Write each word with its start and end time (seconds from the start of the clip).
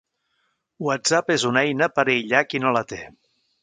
WhatsApp 0.87 1.31
és 1.37 1.47
una 1.51 1.63
eina 1.69 1.91
per 2.01 2.09
aïllar 2.09 2.45
qui 2.51 2.67
no 2.67 2.77
la 2.81 2.87
té. 2.95 3.05